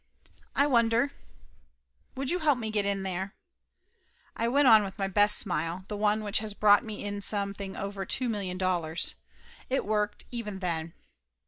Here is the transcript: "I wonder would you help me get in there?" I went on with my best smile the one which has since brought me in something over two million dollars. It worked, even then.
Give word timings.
"I 0.55 0.65
wonder 0.65 1.11
would 2.15 2.31
you 2.31 2.39
help 2.39 2.57
me 2.57 2.71
get 2.71 2.85
in 2.87 3.03
there?" 3.03 3.35
I 4.35 4.47
went 4.47 4.67
on 4.67 4.83
with 4.83 4.97
my 4.97 5.07
best 5.07 5.37
smile 5.37 5.85
the 5.89 5.95
one 5.95 6.23
which 6.23 6.39
has 6.39 6.53
since 6.53 6.59
brought 6.59 6.83
me 6.83 7.05
in 7.05 7.21
something 7.21 7.75
over 7.75 8.03
two 8.03 8.27
million 8.27 8.57
dollars. 8.57 9.13
It 9.69 9.85
worked, 9.85 10.25
even 10.31 10.57
then. 10.57 10.95